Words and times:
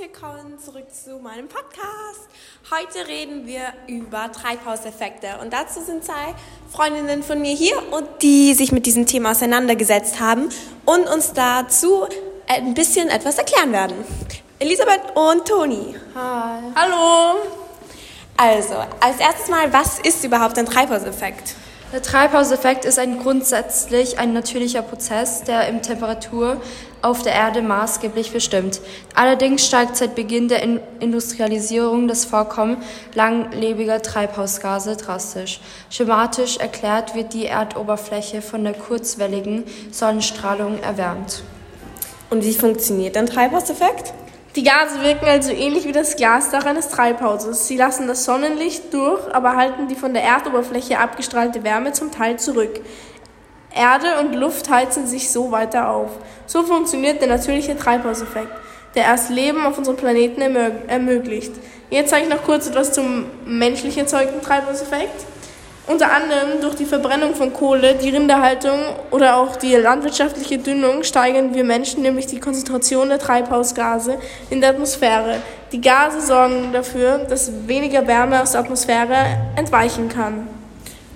willkommen 0.00 0.58
zurück 0.58 0.86
zu 0.90 1.18
meinem 1.18 1.46
Podcast. 1.46 2.26
Heute 2.70 3.06
reden 3.06 3.46
wir 3.46 3.64
über 3.86 4.32
Treibhauseffekte 4.32 5.38
und 5.42 5.52
dazu 5.52 5.82
sind 5.82 6.02
zwei 6.02 6.34
Freundinnen 6.72 7.22
von 7.22 7.38
mir 7.38 7.54
hier 7.54 7.74
und 7.92 8.06
die 8.22 8.54
sich 8.54 8.72
mit 8.72 8.86
diesem 8.86 9.04
Thema 9.04 9.32
auseinandergesetzt 9.32 10.18
haben 10.18 10.48
und 10.86 11.06
uns 11.06 11.34
dazu 11.34 12.06
ein 12.46 12.72
bisschen 12.72 13.10
etwas 13.10 13.36
erklären 13.36 13.72
werden. 13.72 13.96
Elisabeth 14.58 15.14
und 15.14 15.46
Toni. 15.46 15.94
Hi. 16.14 16.62
Hallo. 16.74 17.40
Also, 18.38 18.76
als 19.00 19.20
erstes 19.20 19.48
mal, 19.48 19.70
was 19.70 19.98
ist 19.98 20.24
überhaupt 20.24 20.56
ein 20.56 20.64
Treibhauseffekt? 20.64 21.56
Der 21.92 22.02
Treibhauseffekt 22.02 22.84
ist 22.84 23.00
ein 23.00 23.18
grundsätzlich 23.18 24.20
ein 24.20 24.32
natürlicher 24.32 24.80
Prozess, 24.80 25.42
der 25.42 25.66
im 25.66 25.82
Temperatur 25.82 26.62
auf 27.02 27.22
der 27.22 27.32
Erde 27.32 27.62
maßgeblich 27.62 28.30
bestimmt. 28.30 28.80
Allerdings 29.16 29.66
steigt 29.66 29.96
seit 29.96 30.14
Beginn 30.14 30.46
der 30.46 30.62
Industrialisierung 31.00 32.06
das 32.06 32.24
Vorkommen 32.24 32.76
langlebiger 33.14 34.00
Treibhausgase 34.02 34.96
drastisch. 34.96 35.60
Schematisch 35.90 36.58
erklärt 36.58 37.16
wird 37.16 37.34
die 37.34 37.46
Erdoberfläche 37.46 38.40
von 38.40 38.62
der 38.62 38.74
kurzwelligen 38.74 39.64
Sonnenstrahlung 39.90 40.80
erwärmt. 40.82 41.42
Und 42.30 42.44
wie 42.44 42.54
funktioniert 42.54 43.16
ein 43.16 43.26
Treibhauseffekt? 43.26 44.14
Die 44.56 44.64
Gase 44.64 45.00
wirken 45.02 45.26
also 45.26 45.52
ähnlich 45.52 45.86
wie 45.86 45.92
das 45.92 46.16
Glasdach 46.16 46.66
eines 46.66 46.88
Treibhauses. 46.88 47.68
Sie 47.68 47.76
lassen 47.76 48.08
das 48.08 48.24
Sonnenlicht 48.24 48.92
durch, 48.92 49.32
aber 49.32 49.54
halten 49.54 49.86
die 49.86 49.94
von 49.94 50.12
der 50.12 50.24
Erdoberfläche 50.24 50.98
abgestrahlte 50.98 51.62
Wärme 51.62 51.92
zum 51.92 52.10
Teil 52.10 52.36
zurück. 52.36 52.80
Erde 53.72 54.18
und 54.18 54.34
Luft 54.34 54.68
heizen 54.68 55.06
sich 55.06 55.30
so 55.30 55.52
weiter 55.52 55.90
auf. 55.90 56.10
So 56.46 56.64
funktioniert 56.64 57.20
der 57.20 57.28
natürliche 57.28 57.76
Treibhauseffekt, 57.76 58.52
der 58.96 59.04
erst 59.04 59.30
Leben 59.30 59.64
auf 59.64 59.78
unserem 59.78 59.96
Planeten 59.96 60.40
ermöglicht. 60.40 61.52
Jetzt 61.88 62.10
zeige 62.10 62.26
ich 62.26 62.34
noch 62.34 62.42
kurz 62.42 62.66
etwas 62.66 62.92
zum 62.92 63.26
menschlich 63.44 63.96
erzeugten 63.96 64.42
Treibhauseffekt. 64.42 65.26
Unter 65.90 66.12
anderem 66.12 66.60
durch 66.60 66.76
die 66.76 66.84
Verbrennung 66.84 67.34
von 67.34 67.52
Kohle, 67.52 67.96
die 67.96 68.10
Rinderhaltung 68.10 68.78
oder 69.10 69.36
auch 69.36 69.56
die 69.56 69.74
landwirtschaftliche 69.74 70.58
Düngung 70.58 71.02
steigern 71.02 71.52
wir 71.52 71.64
Menschen 71.64 72.02
nämlich 72.02 72.28
die 72.28 72.38
Konzentration 72.38 73.08
der 73.08 73.18
Treibhausgase 73.18 74.20
in 74.50 74.60
der 74.60 74.70
Atmosphäre. 74.70 75.38
Die 75.72 75.80
Gase 75.80 76.20
sorgen 76.20 76.72
dafür, 76.72 77.26
dass 77.28 77.50
weniger 77.66 78.06
Wärme 78.06 78.40
aus 78.40 78.52
der 78.52 78.60
Atmosphäre 78.60 79.16
entweichen 79.56 80.08
kann. 80.08 80.46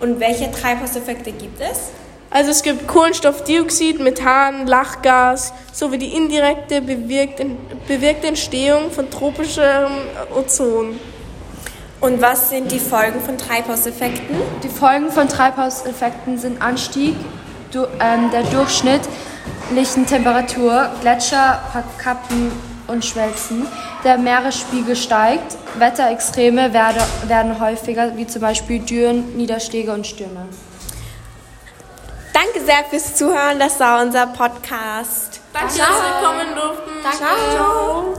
Und 0.00 0.18
welche 0.18 0.50
Treibhauseffekte 0.50 1.30
gibt 1.30 1.60
es? 1.60 1.90
Also 2.30 2.50
es 2.50 2.64
gibt 2.64 2.88
Kohlenstoffdioxid, 2.88 4.00
Methan, 4.00 4.66
Lachgas 4.66 5.52
sowie 5.72 5.98
die 5.98 6.16
indirekte 6.16 6.82
bewirkte 6.82 8.26
Entstehung 8.26 8.90
von 8.90 9.08
tropischem 9.08 9.92
Ozon. 10.36 10.98
Und 12.04 12.20
was 12.20 12.50
sind 12.50 12.70
die 12.70 12.78
Folgen 12.78 13.18
von 13.18 13.38
Treibhauseffekten? 13.38 14.36
Die 14.62 14.68
Folgen 14.68 15.10
von 15.10 15.26
Treibhauseffekten 15.26 16.36
sind 16.36 16.60
Anstieg 16.60 17.16
ähm, 17.74 18.30
der 18.30 18.42
durchschnittlichen 18.42 20.04
Temperatur, 20.06 20.90
Gletscher 21.00 21.62
kappen 21.96 22.52
und 22.88 23.06
schmelzen, 23.06 23.66
der 24.04 24.18
Meeresspiegel 24.18 24.96
steigt, 24.96 25.56
Wetterextreme 25.78 26.74
werden, 26.74 27.02
werden 27.26 27.58
häufiger, 27.58 28.14
wie 28.18 28.26
zum 28.26 28.42
Beispiel 28.42 28.80
Dürren, 28.80 29.34
Niederschläge 29.38 29.90
und 29.90 30.06
Stürme. 30.06 30.46
Danke 32.34 32.66
sehr 32.66 32.84
fürs 32.90 33.14
Zuhören. 33.14 33.58
Das 33.58 33.80
war 33.80 34.02
unser 34.02 34.26
Podcast. 34.26 35.40
Danke, 35.54 35.68
dass 35.68 35.78
wir 35.78 36.28
kommen 36.28 36.54
durften. 36.54 36.90
Danke. 37.02 37.16
Ciao. 37.56 38.13